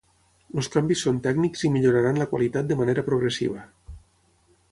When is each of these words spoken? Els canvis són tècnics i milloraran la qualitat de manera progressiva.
Els 0.59 0.69
canvis 0.75 1.03
són 1.07 1.19
tècnics 1.27 1.61
i 1.69 1.71
milloraran 1.75 2.17
la 2.21 2.27
qualitat 2.33 2.71
de 2.71 2.79
manera 2.81 3.05
progressiva. 3.11 3.67